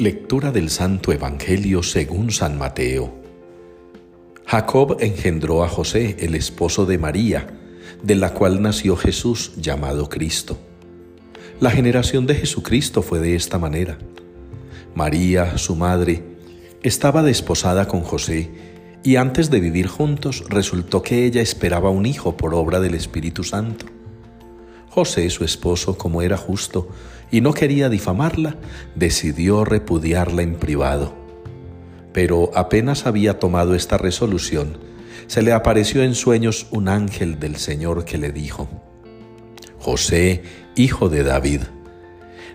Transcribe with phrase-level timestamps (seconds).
[0.00, 3.12] Lectura del Santo Evangelio según San Mateo.
[4.46, 7.48] Jacob engendró a José, el esposo de María,
[8.00, 10.56] de la cual nació Jesús llamado Cristo.
[11.58, 13.98] La generación de Jesucristo fue de esta manera.
[14.94, 16.22] María, su madre,
[16.84, 18.52] estaba desposada con José
[19.02, 23.42] y antes de vivir juntos resultó que ella esperaba un hijo por obra del Espíritu
[23.42, 23.86] Santo.
[24.90, 26.88] José, su esposo, como era justo
[27.30, 28.56] y no quería difamarla,
[28.94, 31.14] decidió repudiarla en privado.
[32.12, 34.78] Pero apenas había tomado esta resolución,
[35.26, 38.68] se le apareció en sueños un ángel del Señor que le dijo,
[39.78, 40.42] José,
[40.74, 41.62] hijo de David,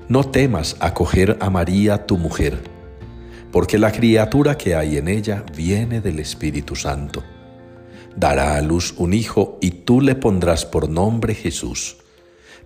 [0.09, 2.59] no temas acoger a María tu mujer,
[3.51, 7.23] porque la criatura que hay en ella viene del Espíritu Santo.
[8.15, 12.02] Dará a luz un hijo y tú le pondrás por nombre Jesús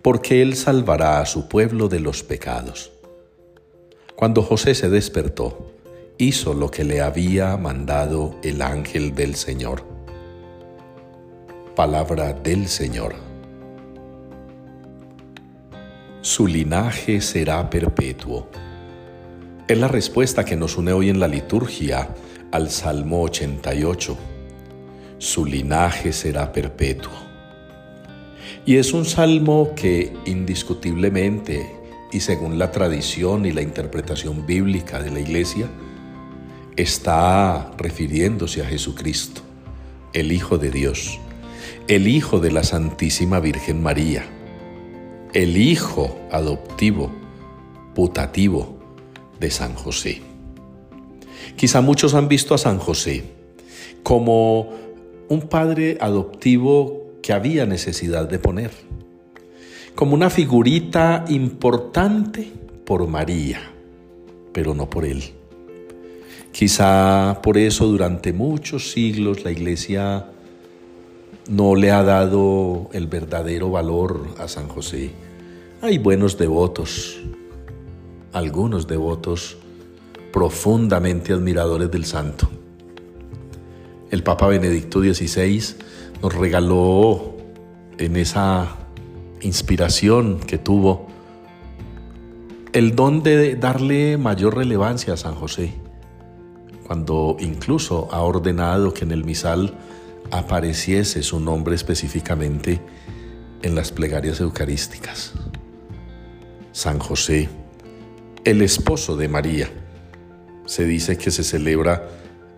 [0.08, 2.94] porque Él salvará a su pueblo de los pecados.
[4.16, 5.74] Cuando José se despertó,
[6.18, 9.84] hizo lo que le había mandado el ángel del Señor.
[11.76, 13.16] Palabra del Señor.
[16.22, 18.48] Su linaje será perpetuo.
[19.68, 22.16] Es la respuesta que nos une hoy en la liturgia
[22.54, 24.18] al Salmo 88.
[25.18, 27.27] Su linaje será perpetuo.
[28.68, 31.74] Y es un salmo que indiscutiblemente
[32.12, 35.70] y según la tradición y la interpretación bíblica de la iglesia,
[36.76, 39.40] está refiriéndose a Jesucristo,
[40.12, 41.18] el Hijo de Dios,
[41.88, 44.26] el Hijo de la Santísima Virgen María,
[45.34, 47.10] el Hijo adoptivo,
[47.96, 48.78] putativo
[49.40, 50.22] de San José.
[51.56, 53.24] Quizá muchos han visto a San José
[54.04, 54.74] como
[55.30, 58.72] un padre adoptivo que había necesidad de poner,
[59.96, 62.50] como una figurita importante
[62.86, 63.60] por María,
[64.54, 65.22] pero no por él.
[66.54, 70.28] Quizá por eso durante muchos siglos la iglesia
[71.50, 75.12] no le ha dado el verdadero valor a San José.
[75.82, 77.20] Hay buenos devotos,
[78.32, 79.58] algunos devotos
[80.32, 82.50] profundamente admiradores del santo.
[84.10, 85.76] El Papa Benedicto XVI
[86.22, 87.36] nos regaló
[87.98, 88.78] en esa
[89.42, 91.08] inspiración que tuvo
[92.74, 95.74] el don de darle mayor relevancia a San José,
[96.86, 99.74] cuando incluso ha ordenado que en el misal
[100.32, 102.80] apareciese su nombre específicamente
[103.62, 105.34] en las plegarias eucarísticas.
[106.72, 107.50] San José,
[108.46, 109.70] el esposo de María,
[110.66, 112.08] se dice que se celebra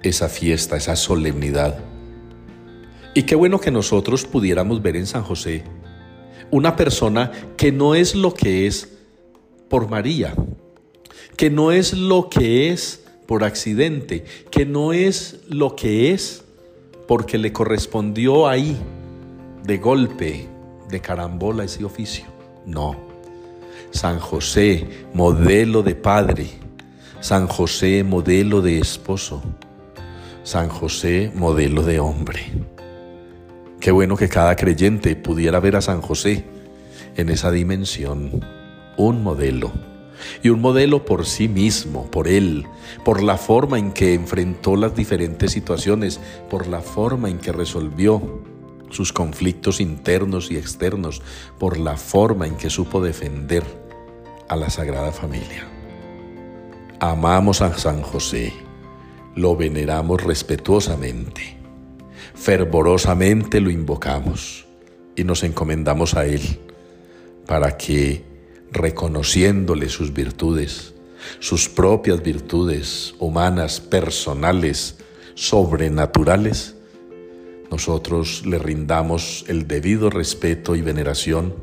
[0.04, 1.80] esa fiesta, esa solemnidad
[3.14, 5.64] y qué bueno que nosotros pudiéramos ver en San José
[6.52, 8.98] una persona que no es lo que es
[9.68, 10.34] por María,
[11.36, 16.44] que no es lo que es por accidente, que no es lo que es
[17.08, 18.78] porque le correspondió ahí,
[19.64, 20.48] de golpe,
[20.90, 22.26] de carambola ese oficio.
[22.66, 22.96] No.
[23.92, 26.48] San José, modelo de padre.
[27.20, 29.42] San José, modelo de esposo.
[30.50, 32.42] San José, modelo de hombre.
[33.80, 36.44] Qué bueno que cada creyente pudiera ver a San José
[37.18, 38.44] en esa dimensión,
[38.98, 39.72] un modelo.
[40.42, 42.66] Y un modelo por sí mismo, por él,
[43.06, 48.42] por la forma en que enfrentó las diferentes situaciones, por la forma en que resolvió
[48.90, 51.22] sus conflictos internos y externos,
[51.60, 53.64] por la forma en que supo defender
[54.48, 55.68] a la Sagrada Familia.
[57.00, 58.52] Amamos a San José,
[59.40, 61.60] lo veneramos respetuosamente
[62.40, 64.66] fervorosamente lo invocamos
[65.16, 66.42] y nos encomendamos a Él
[67.46, 68.24] para que,
[68.72, 70.94] reconociéndole sus virtudes,
[71.40, 74.98] sus propias virtudes humanas, personales,
[75.36, 76.76] sobrenaturales,
[77.70, 81.54] nosotros le rindamos el debido respeto y veneración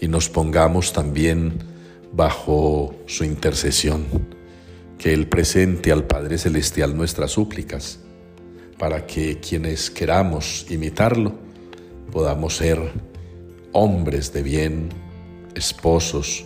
[0.00, 1.58] y nos pongamos también
[2.12, 4.04] bajo su intercesión,
[5.02, 7.98] que Él presente al Padre Celestial nuestras súplicas
[8.78, 11.34] para que quienes queramos imitarlo
[12.12, 12.78] podamos ser
[13.72, 14.90] hombres de bien,
[15.56, 16.44] esposos,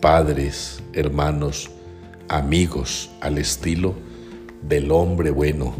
[0.00, 1.70] padres, hermanos,
[2.28, 3.94] amigos al estilo
[4.62, 5.74] del hombre bueno,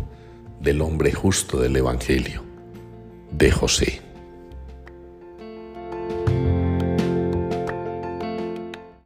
[0.60, 2.44] del hombre justo del Evangelio,
[3.30, 4.07] de José.